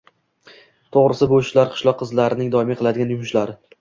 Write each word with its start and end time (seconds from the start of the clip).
To`g`risi, 0.95 1.27
bu 1.33 1.39
ishlar 1.45 1.71
qishloq 1.75 1.99
qizlarining 2.01 2.51
doimiy 2.57 2.79
qiladigan 2.81 3.13
yumushlari 3.17 3.59